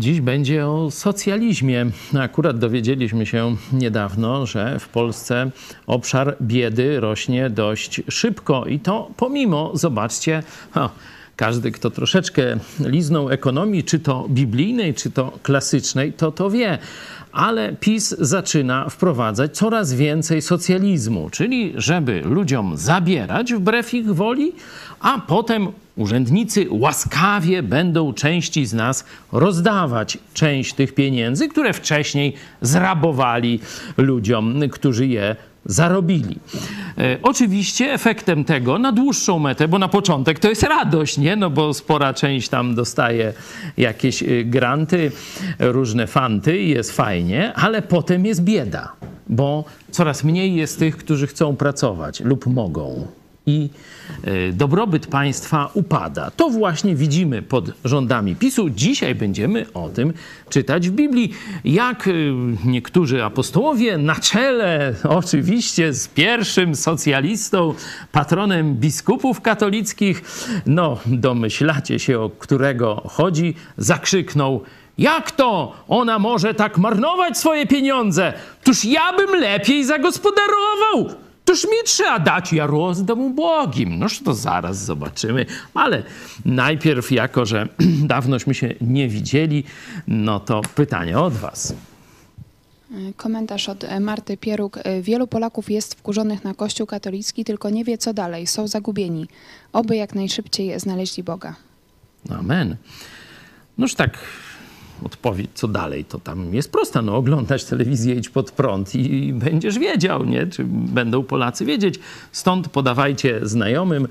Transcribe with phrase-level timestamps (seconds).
[0.00, 1.86] Dziś będzie o socjalizmie.
[2.20, 5.50] Akurat dowiedzieliśmy się niedawno, że w Polsce
[5.86, 10.90] obszar biedy rośnie dość szybko i to pomimo, zobaczcie, ha,
[11.38, 12.42] każdy, kto troszeczkę
[12.80, 16.78] liznął ekonomii, czy to biblijnej, czy to klasycznej, to to wie.
[17.32, 24.52] Ale PiS zaczyna wprowadzać coraz więcej socjalizmu, czyli żeby ludziom zabierać wbrew ich woli,
[25.00, 33.60] a potem urzędnicy łaskawie będą części z nas rozdawać część tych pieniędzy, które wcześniej zrabowali
[33.96, 35.36] ludziom, którzy je
[35.68, 36.38] zarobili.
[36.98, 41.36] E, oczywiście efektem tego na dłuższą metę, bo na początek to jest radość, nie?
[41.36, 43.32] No bo spora część tam dostaje
[43.76, 45.12] jakieś y, granty,
[45.58, 48.92] różne fanty i jest fajnie, ale potem jest bieda,
[49.28, 53.06] bo coraz mniej jest tych, którzy chcą pracować lub mogą
[53.48, 53.68] i
[54.24, 56.30] e, dobrobyt państwa upada.
[56.30, 58.70] To właśnie widzimy pod rządami PiSu.
[58.70, 60.12] Dzisiaj będziemy o tym
[60.48, 61.32] czytać w Biblii.
[61.64, 62.12] Jak e,
[62.64, 67.74] niektórzy apostołowie na czele oczywiście z pierwszym socjalistą,
[68.12, 70.22] patronem biskupów katolickich,
[70.66, 74.62] no domyślacie się o którego chodzi, zakrzyknął
[74.98, 78.32] jak to ona może tak marnować swoje pieniądze?
[78.64, 81.27] Tuż ja bym lepiej zagospodarował.
[81.48, 83.98] Toż mi trzeba dać, ja rozdam ubogim.
[83.98, 85.46] Noż to zaraz zobaczymy.
[85.74, 86.02] Ale
[86.44, 87.68] najpierw, jako że
[88.14, 89.64] dawnośmy się nie widzieli,
[90.08, 91.74] no to pytanie od was.
[93.16, 94.78] Komentarz od Marty Pieruk.
[95.02, 98.46] Wielu Polaków jest wkurzonych na Kościół katolicki, tylko nie wie co dalej.
[98.46, 99.28] Są zagubieni.
[99.72, 101.54] Oby jak najszybciej znaleźli Boga.
[102.30, 102.76] Amen.
[103.78, 104.18] Noż tak,
[105.04, 107.02] odpowiedź, co dalej, to tam jest prosta.
[107.02, 110.46] No, oglądać telewizję, idź pod prąd i, będziesz wiedział, nie?
[110.46, 111.98] Czy będą Polacy wiedzieć.
[112.32, 114.08] Stąd podawajcie znajomym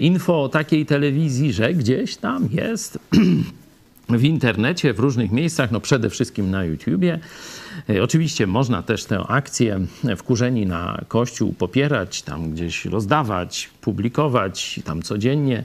[0.00, 2.98] info o takiej telewizji, że gdzieś tam jest
[4.08, 7.18] w internecie, w różnych miejscach, no przede wszystkim na YouTubie.
[8.02, 9.80] Oczywiście można też tę akcję
[10.16, 15.64] wkurzeni na Kościół popierać, tam gdzieś rozdawać, publikować, tam codziennie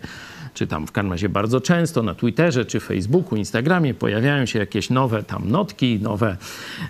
[0.54, 4.90] czy tam w każdym razie bardzo często na Twitterze, czy Facebooku, Instagramie pojawiają się jakieś
[4.90, 6.38] nowe tam notki, nowe,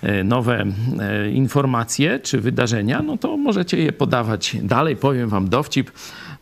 [0.02, 0.66] e, nowe
[1.00, 4.96] e, informacje czy wydarzenia, no to możecie je podawać dalej.
[4.96, 5.92] Powiem wam dowcip,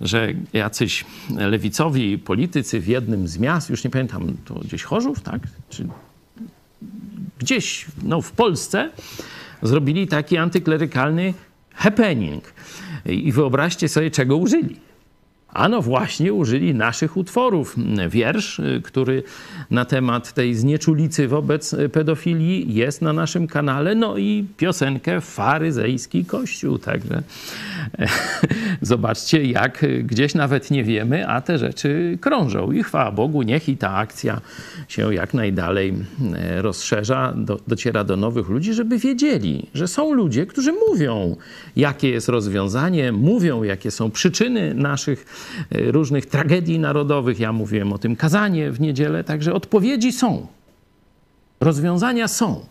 [0.02, 1.06] że jacyś
[1.38, 5.42] lewicowi politycy w jednym z miast, już nie pamiętam, to gdzieś Chorzów, tak?
[5.70, 5.88] Czy
[7.40, 8.90] gdzieś no, w Polsce
[9.62, 11.34] zrobili taki antyklerykalny
[11.74, 12.53] happening.
[13.06, 14.91] I wyobraźcie sobie, czego użyli
[15.54, 17.76] Ano właśnie użyli naszych utworów.
[18.10, 19.24] Wiersz, y, który
[19.72, 26.78] na temat tej znieczulicy wobec pedofilii jest na naszym kanale, no i piosenkę Faryzejski Kościół.
[26.78, 27.24] Także
[28.82, 32.72] zobaczcie, jak gdzieś nawet nie wiemy, a te rzeczy krążą.
[32.72, 34.42] I chwała Bogu, niech i ta akcja
[34.88, 35.94] się jak najdalej
[36.36, 41.36] e, rozszerza, do, dociera do nowych ludzi, żeby wiedzieli, że są ludzie, którzy mówią,
[41.76, 45.26] jakie jest rozwiązanie, mówią, jakie są przyczyny naszych
[45.72, 47.40] różnych tragedii narodowych.
[47.40, 50.47] Ja mówiłem o tym kazanie w niedzielę, także odpowiedzi są.
[51.59, 52.66] Rozwiązania są.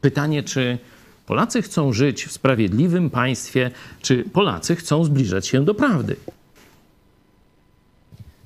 [0.00, 0.78] Pytanie, czy
[1.26, 3.70] Polacy chcą żyć w sprawiedliwym państwie,
[4.02, 6.16] czy Polacy chcą zbliżać się do prawdy?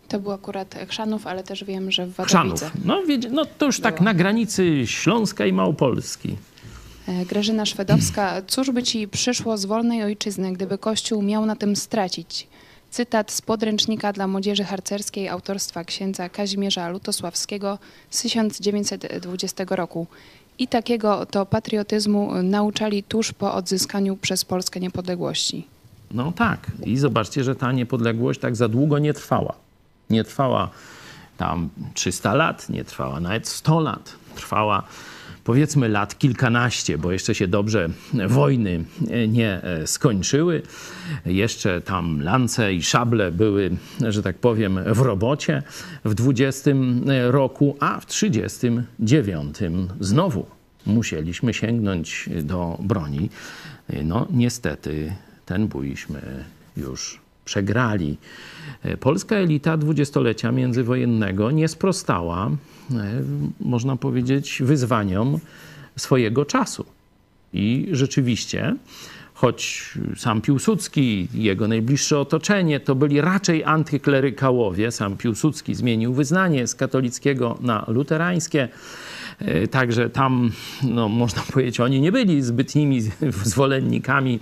[0.09, 2.61] To był akurat Chrzanów, ale też wiem, że w Chrzanów.
[2.85, 6.37] No, no to już tak na granicy Śląska i Małopolski.
[7.09, 8.43] E, Grażyna Szwedowska.
[8.47, 12.47] Cóż by ci przyszło z wolnej ojczyzny, gdyby Kościół miał na tym stracić?
[12.97, 17.79] Cytat z podręcznika dla młodzieży harcerskiej autorstwa księdza Kazimierza Lutosławskiego
[18.11, 20.07] z 1920 roku.
[20.59, 25.67] I takiego to patriotyzmu nauczali tuż po odzyskaniu przez Polskę niepodległości.
[26.11, 26.71] No tak.
[26.85, 29.55] I zobaczcie, że ta niepodległość tak za długo nie trwała.
[30.11, 30.71] Nie trwała
[31.37, 34.13] tam 300 lat, nie trwała nawet 100 lat.
[34.35, 34.83] Trwała
[35.47, 37.89] powiedzmy lat kilkanaście, bo jeszcze się dobrze
[38.29, 38.85] wojny
[39.29, 40.63] nie e, skończyły.
[41.27, 43.71] Jeszcze tam lance i szable były,
[44.09, 45.63] że tak powiem, w robocie
[46.05, 46.71] w 20
[47.31, 49.57] roku, a w 39
[50.01, 50.47] znowu
[50.87, 53.31] musieliśmy sięgnąć do broni.
[54.05, 55.13] No niestety
[55.47, 56.21] ten bójśmy
[56.77, 58.17] już przegrali.
[59.01, 62.76] Polska elita dwudziestolecia międzywojennego nie sprostała E,
[63.61, 65.39] można powiedzieć, wyzwaniom
[65.97, 66.85] swojego czasu.
[67.53, 68.77] I rzeczywiście,
[69.35, 76.75] choć sam Piłsudski jego najbliższe otoczenie to byli raczej antyklerykałowie, sam Piłsudski zmienił wyznanie z
[76.75, 79.26] katolickiego na luterańskie, E,
[79.71, 80.51] także tam,
[80.83, 83.01] no, można powiedzieć, oni nie byli zbytnimi
[83.45, 84.41] zwolennikami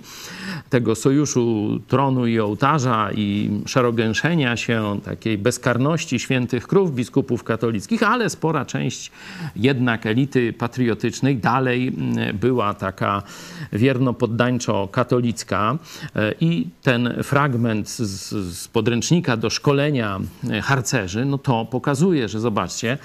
[0.69, 8.29] tego sojuszu tronu i ołtarza i szerogęszenia się, takiej bezkarności świętych krów biskupów katolickich, ale
[8.29, 9.11] spora część
[9.55, 11.93] jednak elity patriotycznej dalej
[12.33, 13.23] była taka
[13.73, 15.77] wierno-poddańczo-katolicka.
[16.15, 20.19] E, i ten fragment z, z podręcznika do szkolenia
[20.63, 22.97] harcerzy, no to pokazuje, że zobaczcie,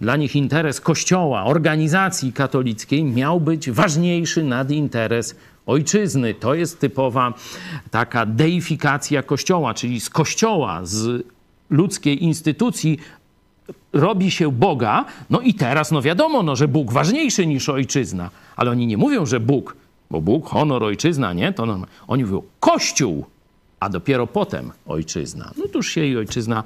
[0.00, 5.36] dla nich interes kościoła, organizacji katolickiej miał być ważniejszy nad interes
[5.66, 6.34] ojczyzny.
[6.34, 7.34] To jest typowa
[7.90, 11.26] taka deifikacja kościoła, czyli z kościoła, z
[11.70, 12.98] ludzkiej instytucji
[13.92, 18.70] robi się Boga, no i teraz, no wiadomo, no, że Bóg ważniejszy niż ojczyzna, ale
[18.70, 19.76] oni nie mówią, że Bóg,
[20.10, 21.52] bo Bóg, honor, ojczyzna, nie?
[21.52, 21.78] To
[22.08, 23.26] oni mówią Kościół,
[23.80, 25.50] a dopiero potem ojczyzna.
[25.58, 26.62] No tuż się i ojczyzna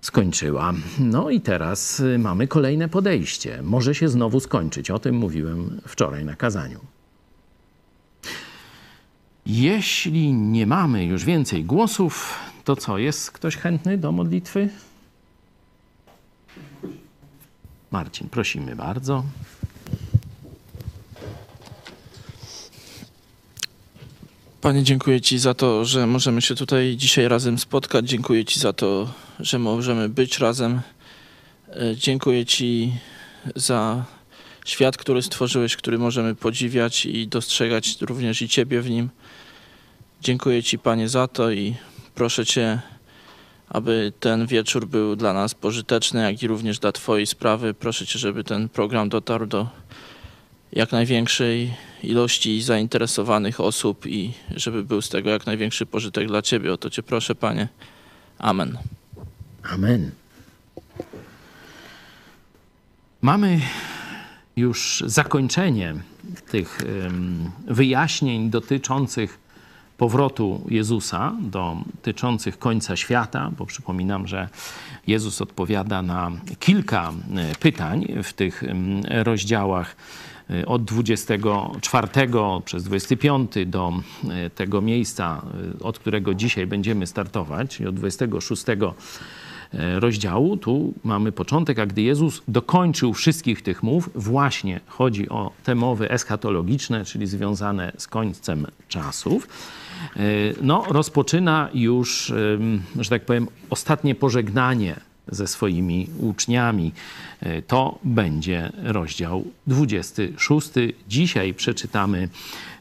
[0.00, 0.74] skończyła.
[0.98, 3.62] No i teraz y, mamy kolejne podejście.
[3.62, 4.90] Może się znowu skończyć.
[4.90, 6.80] O tym mówiłem wczoraj na kazaniu.
[9.46, 12.34] Jeśli nie mamy już więcej głosów,
[12.64, 12.98] to co?
[12.98, 14.68] Jest ktoś chętny do modlitwy?
[17.90, 19.24] Marcin, prosimy bardzo.
[24.60, 28.08] Panie, dziękuję Ci za to, że możemy się tutaj dzisiaj razem spotkać.
[28.08, 30.80] Dziękuję Ci za to, że możemy być razem.
[31.68, 32.92] E, dziękuję Ci
[33.56, 34.04] za
[34.64, 39.08] świat, który stworzyłeś, który możemy podziwiać i dostrzegać również i Ciebie w nim.
[40.20, 41.74] Dziękuję Ci, Panie, za to i
[42.14, 42.80] proszę Cię,
[43.68, 47.74] aby ten wieczór był dla nas pożyteczny, jak i również dla Twojej sprawy.
[47.74, 49.66] Proszę Cię, żeby ten program dotarł do
[50.72, 56.72] jak największej ilości zainteresowanych osób i żeby był z tego jak największy pożytek dla Ciebie.
[56.72, 57.68] O to Cię proszę, Panie.
[58.38, 58.78] Amen.
[59.62, 60.10] Amen.
[63.22, 63.60] Mamy
[64.56, 65.94] już zakończenie
[66.50, 66.78] tych
[67.66, 69.38] wyjaśnień dotyczących
[69.98, 74.48] powrotu Jezusa, dotyczących końca świata, bo przypominam, że
[75.06, 78.64] Jezus odpowiada na kilka e, pytań w tych
[79.08, 79.96] rozdziałach
[80.66, 82.08] od 24
[82.64, 83.92] przez 25 do
[84.28, 85.42] e, tego miejsca,
[85.80, 88.64] od którego dzisiaj będziemy startować, czyli od 26
[89.98, 90.56] rozdziału.
[90.56, 96.10] Tu mamy początek, a gdy Jezus dokończył wszystkich tych mów, właśnie chodzi o te mowy
[96.10, 99.48] eschatologiczne, czyli związane z końcem czasów.
[100.62, 102.32] No, rozpoczyna już,
[102.98, 106.92] że tak powiem, ostatnie pożegnanie ze swoimi uczniami.
[107.40, 110.70] E, to będzie rozdział 26.
[111.08, 112.28] Dzisiaj przeczytamy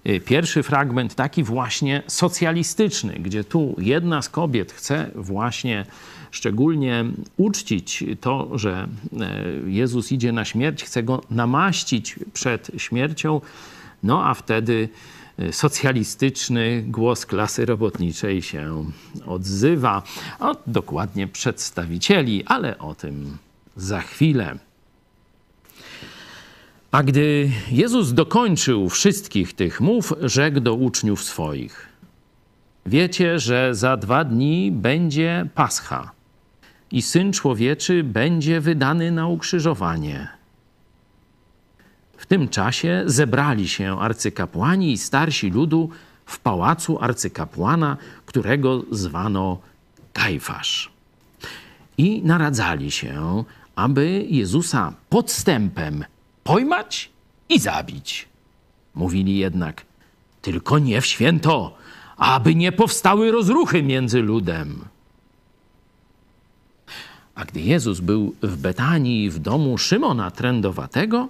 [0.04, 5.86] e, pierwszy fragment, taki właśnie socjalistyczny, gdzie tu jedna z kobiet chce właśnie
[6.32, 7.06] szczególnie
[7.38, 8.88] uczcić to, że
[9.20, 13.42] e, Jezus idzie na śmierć, chce go namaścić przed śmiercią,
[14.04, 14.90] no a wtedy
[15.52, 18.86] socjalistyczny głos klasy robotniczej się
[19.26, 20.04] odzywa.
[20.40, 23.38] O, dokładnie przedstawicieli, ale o tym
[23.76, 24.58] za chwilę.
[26.92, 31.88] A gdy Jezus dokończył wszystkich tych mów, rzekł do uczniów swoich:
[32.86, 36.12] Wiecie, że za dwa dni będzie Pascha
[36.92, 40.37] i syn człowieczy będzie wydany na ukrzyżowanie.
[42.18, 45.90] W tym czasie zebrali się arcykapłani i starsi ludu
[46.26, 49.60] w pałacu arcykapłana, którego zwano
[50.14, 50.92] Kajfasz.
[51.98, 53.44] I naradzali się,
[53.76, 56.06] aby Jezusa podstępem
[56.44, 57.10] pojmać
[57.50, 58.28] i zabić.
[58.96, 59.86] Mówili jednak,
[60.42, 61.78] tylko nie w święto,
[62.18, 64.86] aby nie powstały rozruchy między ludem.
[67.36, 71.28] A gdy Jezus był w Betanii w domu Szymona Trędowatego,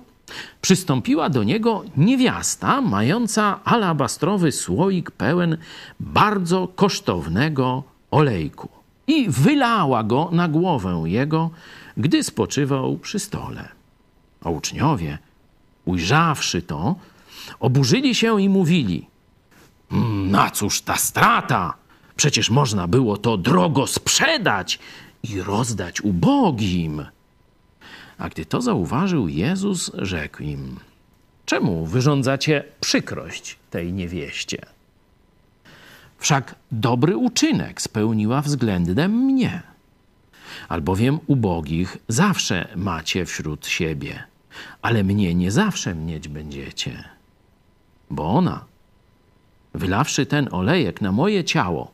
[0.62, 5.58] Przystąpiła do niego niewiasta mająca alabastrowy słoik pełen
[6.00, 8.70] bardzo kosztownego olejku
[9.08, 11.50] i wylała go na głowę jego,
[11.98, 13.70] gdy spoczywał przy stole.
[14.44, 15.18] A uczniowie,
[15.86, 16.96] ujrzawszy to,
[17.60, 19.08] oburzyli się i mówili:
[19.92, 21.74] mm, Na cóż ta strata?
[22.16, 24.80] Przecież można było to drogo sprzedać
[25.24, 27.06] i rozdać ubogim.
[28.18, 30.80] A gdy to zauważył Jezus, rzekł im:
[31.46, 34.66] Czemu wyrządzacie przykrość tej niewieście?
[36.18, 39.62] Wszak dobry uczynek spełniła względem mnie.
[40.70, 44.24] Albowiem ubogich zawsze macie wśród siebie,
[44.82, 47.04] ale mnie nie zawsze mieć będziecie.
[48.10, 48.66] Bo ona,
[49.74, 51.92] wylawszy ten olejek na moje ciało,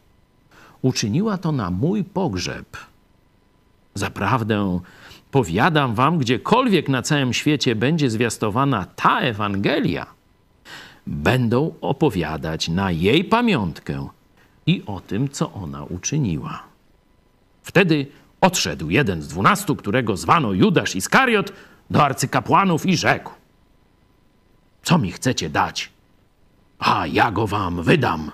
[0.82, 2.78] uczyniła to na mój pogrzeb.
[3.96, 4.80] Zaprawdę
[5.34, 10.06] powiadam wam, gdziekolwiek na całym świecie będzie zwiastowana ta Ewangelia,
[11.08, 14.08] będą opowiadać na jej pamiątkę
[14.66, 16.64] i o tym, co ona uczyniła.
[17.64, 18.08] Wtedy
[18.42, 21.54] odszedł jeden z dwunastu, którego zwano Judasz Iskariot,
[21.90, 23.32] do arcykapłanów i rzekł:
[24.84, 25.90] Co mi chcecie dać?
[26.80, 28.32] A ja go wam wydam.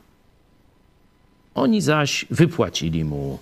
[1.55, 3.39] Oni zaś wypłacili mu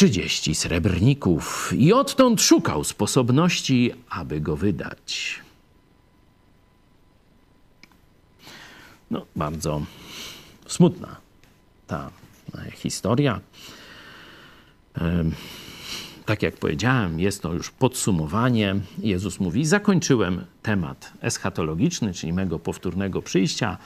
[0.00, 5.40] trzydzieści srebrników i odtąd szukał sposobności, aby go wydać.
[9.10, 9.82] No, bardzo
[10.66, 11.16] smutna
[11.86, 12.10] ta
[12.54, 13.40] e, historia.
[16.30, 18.76] Tak jak powiedziałem, jest to już podsumowanie.
[18.98, 23.78] Jezus mówi: Zakończyłem temat eschatologiczny, czyli mego powtórnego przyjścia,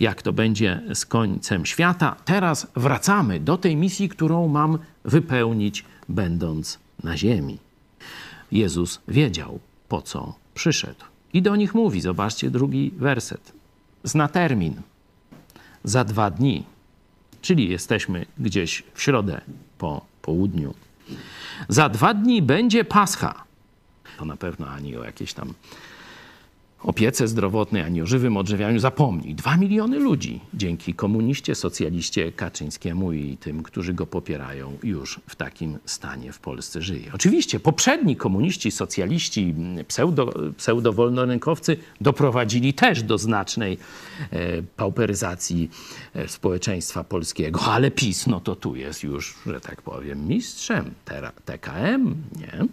[0.00, 2.16] jak to będzie z końcem świata.
[2.24, 7.58] Teraz wracamy do tej misji, którą mam wypełnić, będąc na ziemi.
[8.52, 9.58] Jezus wiedział,
[9.88, 11.04] po co przyszedł.
[11.32, 13.52] I do nich mówi, zobaczcie drugi werset.
[14.04, 14.74] Zna termin.
[15.84, 16.64] Za dwa dni,
[17.42, 19.40] czyli jesteśmy gdzieś w środę
[19.78, 20.74] po południu.
[21.68, 23.44] Za dwa dni będzie Pascha.
[24.18, 25.54] To na pewno ani o jakiejś tam
[26.84, 29.34] opiece zdrowotnej, ani o żywym odżywianiu zapomni.
[29.34, 35.78] Dwa miliony ludzi dzięki komuniście, socjaliście Kaczyńskiemu i tym, którzy go popierają, już w takim
[35.84, 37.10] stanie w Polsce żyje.
[37.14, 39.54] Oczywiście poprzedni komuniści, socjaliści,
[39.88, 43.78] pseudo, pseudowolnorynkowcy doprowadzili też do znacznej
[44.30, 45.70] e, pauperyzacji
[46.14, 50.90] e, społeczeństwa polskiego, ale PiS, no to tu jest już, że tak powiem, mistrzem.
[51.44, 52.66] TKM, nie?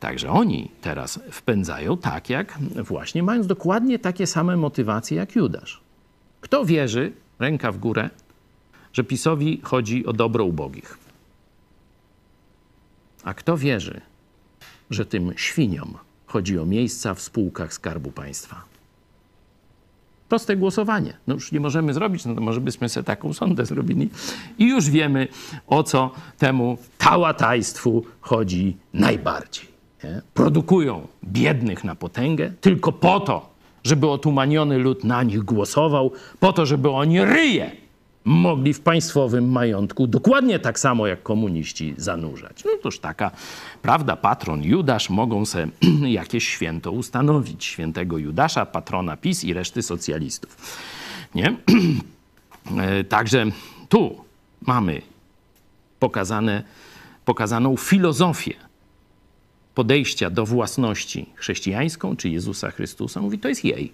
[0.00, 5.80] Także oni teraz wpędzają tak, jak właśnie mając dokładnie takie same motywacje jak Judasz.
[6.40, 8.10] Kto wierzy, ręka w górę,
[8.92, 10.98] że PiSowi chodzi o dobro ubogich?
[13.24, 14.00] A kto wierzy,
[14.90, 15.94] że tym świniom
[16.26, 18.64] chodzi o miejsca w spółkach Skarbu Państwa?
[20.28, 21.16] Proste głosowanie.
[21.26, 24.10] No już nie możemy zrobić, no to może byśmy sobie taką sondę zrobili.
[24.58, 25.28] I już wiemy,
[25.66, 30.22] o co temu tałatajstwu chodzi najbardziej nie?
[30.34, 33.50] produkują biednych na potęgę tylko po to,
[33.84, 37.70] żeby otumaniony lud na nich głosował, po to, żeby oni ryje
[38.24, 42.64] mogli w państwowym majątku dokładnie tak samo jak komuniści zanurzać.
[42.64, 43.30] No toż taka
[43.82, 45.68] prawda, patron Judasz mogą sobie
[46.20, 47.64] jakieś święto ustanowić.
[47.64, 50.56] Świętego Judasza, patrona PiS i reszty socjalistów.
[51.34, 51.56] Nie?
[52.78, 53.46] E, także
[53.88, 54.24] tu
[54.66, 55.02] mamy
[55.98, 56.62] pokazane,
[57.24, 58.67] pokazaną filozofię
[59.78, 63.92] podejścia do własności chrześcijańską czy Jezusa Chrystusa, mówi, to jest jej.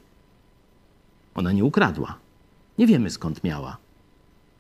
[1.35, 2.19] Ona nie ukradła.
[2.79, 3.77] Nie wiemy skąd miała.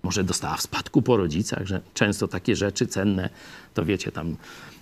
[0.02, 3.30] Może dostała w spadku po rodzicach, że często takie rzeczy cenne,
[3.74, 4.36] to wiecie, tam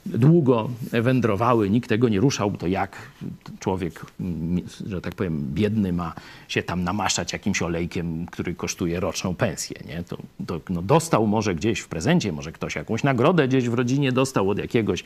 [0.06, 2.96] długo wędrowały, nikt tego nie ruszał, to jak
[3.58, 4.06] człowiek,
[4.86, 6.14] że tak powiem, biedny ma
[6.48, 10.02] się tam namaszczać jakimś olejkiem, który kosztuje roczną pensję, nie?
[10.02, 14.12] To, to no dostał może gdzieś w prezencie, może ktoś jakąś nagrodę gdzieś w rodzinie
[14.12, 15.04] dostał od jakiegoś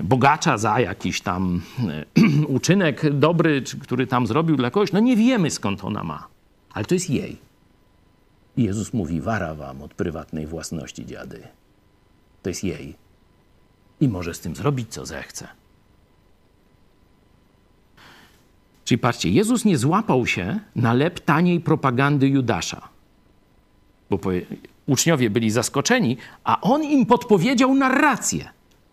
[0.00, 1.62] bogacza za jakiś tam
[2.48, 4.92] uczynek dobry, który tam zrobił dla kogoś.
[4.92, 6.26] No nie wiemy skąd ona ma,
[6.72, 7.36] ale to jest jej.
[8.56, 11.42] Jezus mówi, wara wam od prywatnej własności dziady.
[12.42, 13.07] To jest jej
[14.00, 15.48] i może z tym zrobić, co zechce.
[18.84, 22.88] Czyli patrzcie, Jezus nie złapał się na lep taniej propagandy Judasza,
[24.10, 24.18] bo
[24.86, 28.48] uczniowie byli zaskoczeni, a on im podpowiedział narrację.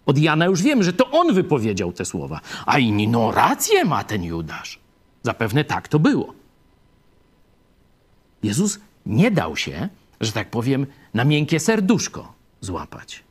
[0.05, 4.03] Od Jana już wiemy, że to on wypowiedział te słowa, a inni, no rację ma
[4.03, 4.79] ten Judasz.
[5.24, 6.33] Zapewne tak to było.
[8.43, 9.89] Jezus nie dał się,
[10.21, 13.25] że tak powiem, na miękkie serduszko złapać.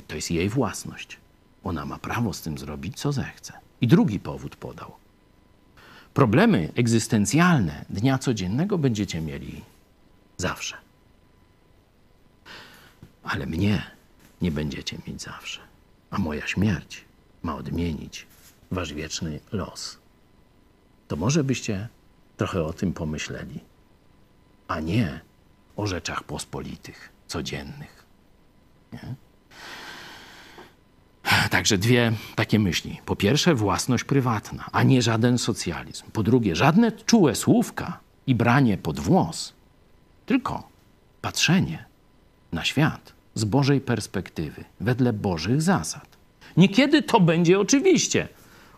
[0.00, 1.18] To jest jej własność.
[1.64, 3.52] Ona ma prawo z tym zrobić, co zechce.
[3.80, 4.92] I drugi powód podał.
[6.14, 9.64] Problemy egzystencjalne dnia codziennego będziecie mieli
[10.36, 10.76] zawsze.
[13.22, 13.82] Ale mnie
[14.42, 15.60] nie będziecie mieć zawsze.
[16.10, 17.04] A moja śmierć
[17.42, 18.26] ma odmienić
[18.70, 19.98] wasz wieczny los.
[21.08, 21.88] To może byście
[22.36, 23.60] trochę o tym pomyśleli,
[24.68, 25.20] a nie
[25.76, 28.04] o rzeczach pospolitych, codziennych.
[28.92, 29.14] Nie?
[31.50, 33.00] Także dwie takie myśli.
[33.06, 36.04] Po pierwsze, własność prywatna, a nie żaden socjalizm.
[36.12, 39.52] Po drugie, żadne czułe słówka i branie pod włos,
[40.26, 40.68] tylko
[41.20, 41.84] patrzenie
[42.52, 46.06] na świat z Bożej perspektywy, wedle Bożych zasad.
[46.56, 48.28] Niekiedy to będzie oczywiście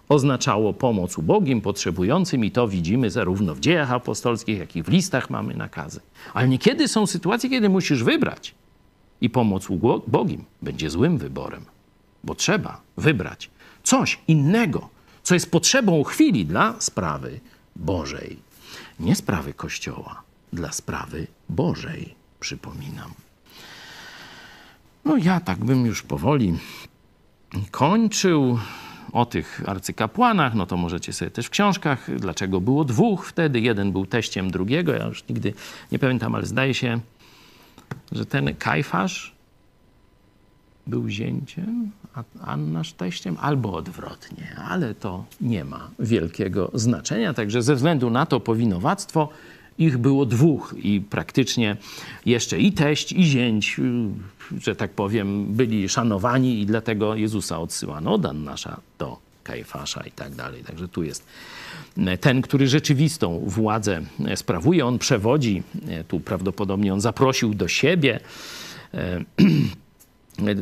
[0.08, 5.30] oznaczało pomoc ubogim, potrzebującym i to widzimy zarówno w dziejach apostolskich, jak i w listach
[5.30, 6.00] mamy nakazy.
[6.34, 8.54] Ale niekiedy są sytuacje, kiedy musisz wybrać
[9.20, 11.75] i pomoc ubogim będzie złym wyborem
[12.26, 13.50] bo trzeba wybrać
[13.82, 14.88] coś innego,
[15.22, 17.40] co jest potrzebą chwili dla sprawy
[17.76, 18.38] Bożej.
[19.00, 23.10] Nie sprawy Kościoła, dla sprawy Bożej, przypominam.
[25.04, 26.58] No ja tak bym już powoli
[27.70, 28.58] kończył.
[29.12, 33.60] O tych arcykapłanach, no to możecie sobie też w książkach, dlaczego było dwóch wtedy.
[33.60, 35.54] Jeden był teściem drugiego, ja już nigdy
[35.92, 37.00] nie pamiętam, ale zdaje się,
[38.12, 39.35] że ten Kajfasz
[40.86, 47.34] był zięciem, a Annasz teściem, albo odwrotnie, ale to nie ma wielkiego znaczenia.
[47.34, 49.28] Także ze względu na to powinowactwo
[49.78, 51.76] ich było dwóch i praktycznie
[52.26, 58.12] jeszcze i teść, i zięć, y, że tak powiem, byli szanowani i dlatego Jezusa odsyłano
[58.12, 60.64] od Annasza do Kajfasza i tak dalej.
[60.64, 61.26] Także tu jest
[62.20, 64.02] ten, który rzeczywistą władzę
[64.34, 65.62] sprawuje, on przewodzi,
[66.08, 68.20] tu prawdopodobnie on zaprosił do siebie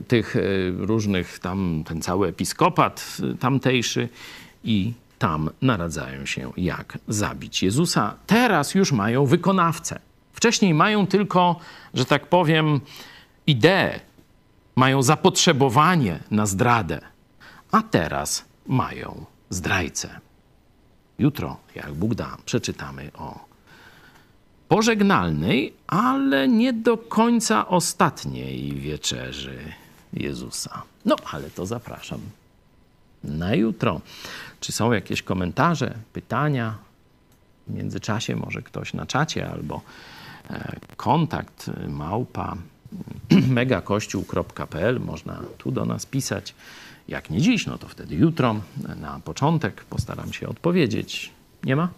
[0.09, 0.37] tych
[0.77, 4.09] różnych tam, ten cały episkopat tamtejszy
[4.65, 8.15] i tam naradzają się, jak zabić Jezusa.
[8.27, 9.99] Teraz już mają wykonawcę.
[10.33, 11.57] Wcześniej mają tylko,
[11.95, 12.81] że tak powiem,
[13.47, 14.01] ideę,
[14.77, 17.01] mają zapotrzebowanie na zdradę,
[17.71, 20.21] a teraz mają zdrajcę.
[21.19, 23.54] Jutro, jak Bóg da, przeczytamy o
[24.69, 29.59] pożegnalnej, ale nie do końca ostatniej wieczerzy
[30.13, 30.83] Jezusa.
[31.05, 32.21] No, ale to zapraszam
[33.25, 34.01] na jutro.
[34.61, 36.75] Czy są jakieś komentarze, pytania?
[37.67, 39.81] W międzyczasie może ktoś na czacie albo
[40.51, 42.57] e, kontakt małpa
[43.59, 46.55] megakościół.pl można tu do nas pisać.
[47.09, 48.61] Jak nie dziś, no to wtedy jutro
[48.97, 51.33] na początek postaram się odpowiedzieć.
[51.65, 51.89] Nie ma?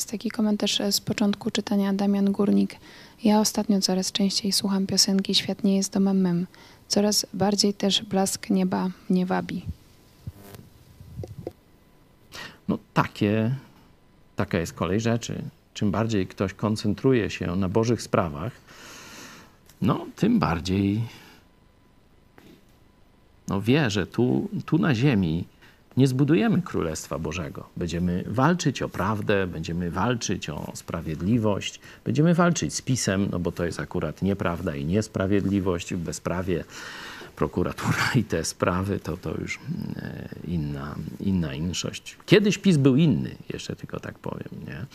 [0.00, 2.76] Jest taki komentarz z początku czytania Damian Górnik.
[3.24, 6.46] Ja ostatnio coraz częściej słucham piosenki Świat nie jest domem mym.
[6.88, 9.64] Coraz bardziej też blask nieba mnie wabi.
[12.68, 13.54] No takie,
[14.36, 15.42] taka jest kolej rzeczy.
[15.74, 18.52] Czym bardziej ktoś koncentruje się na Bożych sprawach,
[19.82, 21.02] no tym bardziej
[23.48, 25.44] no wie, że tu, tu na ziemi
[26.00, 27.68] nie zbudujemy Królestwa Bożego.
[27.76, 33.64] Będziemy walczyć o prawdę, będziemy walczyć o sprawiedliwość, będziemy walczyć z pisem, no bo to
[33.64, 36.64] jest akurat nieprawda i niesprawiedliwość bezprawie
[37.36, 39.58] prokuratura i te sprawy, to, to już
[39.96, 42.16] e, inna, inna inszość.
[42.26, 44.86] Kiedyś PiS był inny, jeszcze tylko tak powiem, nie?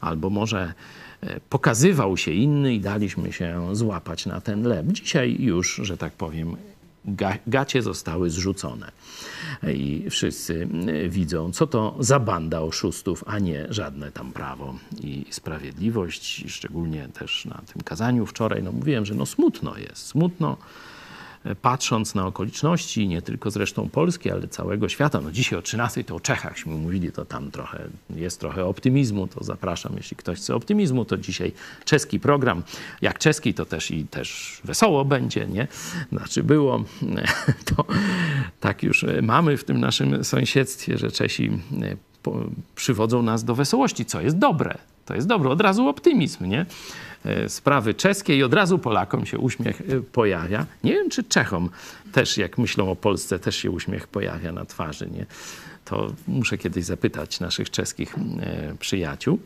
[0.00, 0.72] Albo może
[1.20, 4.86] e, pokazywał się inny i daliśmy się złapać na ten lep.
[4.86, 6.56] Dzisiaj już, że tak powiem,
[7.46, 8.92] gacie zostały zrzucone.
[9.62, 15.24] I wszyscy e, widzą, co to za banda oszustów, a nie żadne tam prawo i
[15.30, 16.44] sprawiedliwość.
[16.48, 20.56] szczególnie też na tym kazaniu wczoraj, no mówiłem, że no smutno jest, smutno
[21.62, 25.20] patrząc na okoliczności, nie tylko zresztą Polski, ale całego świata.
[25.20, 29.44] No dzisiaj o 13 to o Czechachśmy mówili, to tam trochę jest trochę optymizmu, to
[29.44, 31.52] zapraszam, jeśli ktoś chce optymizmu, to dzisiaj
[31.84, 32.62] czeski program.
[33.02, 35.68] Jak czeski, to też i też wesoło będzie, nie?
[36.12, 36.84] Znaczy było,
[37.76, 37.84] to
[38.60, 41.50] tak już mamy w tym naszym sąsiedztwie, że Czesi
[42.74, 44.78] przywodzą nas do wesołości, co jest dobre.
[45.06, 46.66] To jest dobre, od razu optymizm, nie?
[47.24, 50.66] E, sprawy czeskie i od razu Polakom się uśmiech e, pojawia.
[50.84, 51.70] Nie wiem, czy Czechom
[52.12, 55.26] też, jak myślą o Polsce, też się uśmiech pojawia na twarzy, nie?
[55.84, 59.38] To muszę kiedyś zapytać naszych czeskich e, przyjaciół.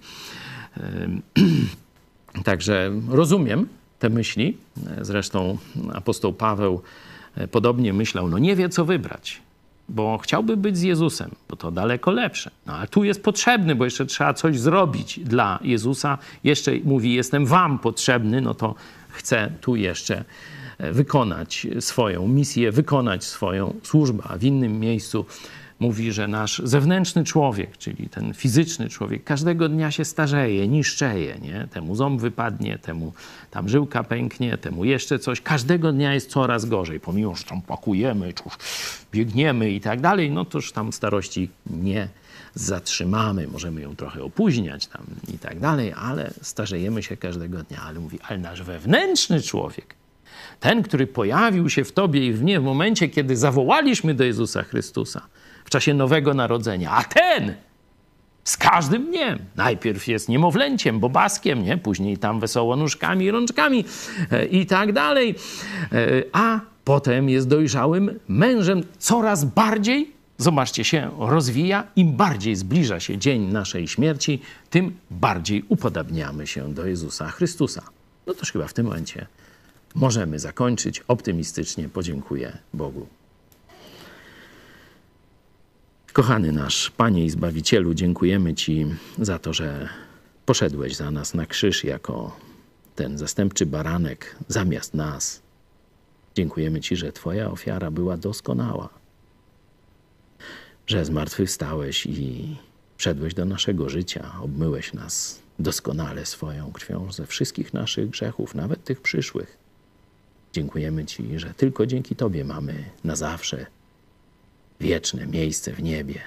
[2.45, 4.57] Także rozumiem te myśli.
[5.01, 5.59] Zresztą
[5.93, 6.83] apostoł Paweł
[7.51, 9.43] podobnie myślał, no nie wie co wybrać
[9.89, 12.51] bo chciałby być z Jezusem, bo to daleko lepsze.
[12.67, 16.19] No ale tu jest potrzebny, bo jeszcze trzeba coś zrobić dla Jezusa.
[16.45, 18.75] Jeszcze mówi, jestem wam potrzebny, no to
[19.09, 20.25] chcę tu jeszcze
[20.79, 25.27] e, wykonać swoją misję, wykonać swoją służbę, a w innym miejscu
[25.81, 31.69] mówi, że nasz zewnętrzny człowiek, czyli ten fizyczny człowiek, każdego dnia się starzeje, niszczeje, nie?
[31.71, 33.13] Temu ząb wypadnie, temu
[33.51, 35.41] tam żyłka pęknie, temu jeszcze coś.
[35.41, 37.01] Każdego dnia jest coraz gorzej.
[37.01, 38.53] Pomimo, że tam pakujemy, cóż,
[39.13, 42.09] biegniemy i tak dalej, no toż tam starości nie
[42.55, 45.03] zatrzymamy, możemy ją trochę opóźniać tam
[45.35, 47.83] i tak dalej, ale starzejemy się każdego dnia.
[47.83, 49.95] Ale mówi, ale nasz wewnętrzny człowiek,
[50.61, 54.63] ten, który pojawił się w tobie i w mnie w momencie, kiedy zawołaliśmy do Jezusa
[54.63, 55.27] Chrystusa,
[55.69, 56.91] w czasie Nowego Narodzenia.
[56.91, 57.55] A ten
[58.45, 59.39] z każdym dniem.
[59.57, 61.77] Najpierw jest niemowlęciem, bobaskiem, nie?
[61.77, 63.85] później tam wesoło nóżkami, rączkami
[64.31, 65.35] e, i tak dalej.
[65.93, 71.85] E, a potem jest dojrzałym mężem coraz bardziej, zobaczcie, się rozwija.
[71.97, 77.83] Im bardziej zbliża się dzień naszej śmierci, tym bardziej upodabniamy się do Jezusa Chrystusa.
[78.27, 79.27] No toż chyba w tym momencie
[79.95, 81.89] możemy zakończyć optymistycznie.
[81.89, 83.18] Podziękuję Bogu
[86.13, 88.87] Kochany nasz Panie i Zbawicielu, dziękujemy Ci
[89.19, 89.89] za to, że
[90.47, 92.37] poszedłeś za nas na krzyż jako
[92.95, 95.43] ten zastępczy baranek zamiast nas.
[96.35, 98.89] Dziękujemy Ci, że Twoja ofiara była doskonała,
[100.87, 102.57] że zmartwychwstałeś i
[102.97, 109.01] wszedłeś do naszego życia, obmyłeś nas doskonale swoją krwią ze wszystkich naszych grzechów, nawet tych
[109.01, 109.59] przyszłych.
[110.53, 113.67] Dziękujemy Ci, że tylko dzięki Tobie mamy na zawsze
[114.81, 116.23] wieczne miejsce w niebie.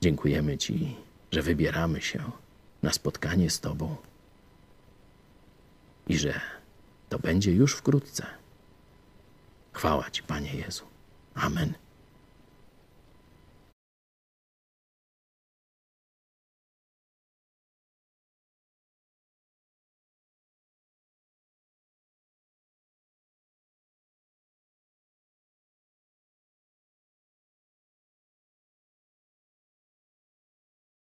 [0.00, 0.96] Dziękujemy Ci,
[1.32, 2.30] że wybieramy się
[2.82, 3.96] na spotkanie z Tobą
[6.08, 6.40] i że
[7.08, 8.26] to będzie już wkrótce.
[9.72, 10.84] Chwała Ci, Panie Jezu.
[11.34, 11.72] Amen.